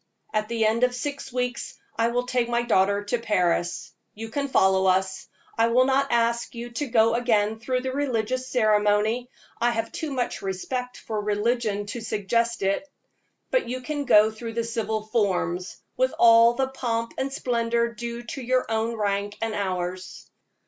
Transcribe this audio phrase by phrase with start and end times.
[0.33, 4.47] At the end of six weeks I will take my daughter to Paris, you can
[4.47, 5.27] follow us.
[5.59, 9.29] I will not ask you to go again through the religious ceremony
[9.59, 12.89] I have too much respect for religion to suggest it;
[13.51, 18.23] but you can go through the civil forms, with all the pomp and splendor due
[18.23, 20.27] to your own rank and ours.